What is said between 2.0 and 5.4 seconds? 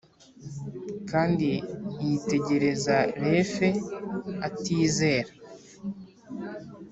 yitegereza refe atizera,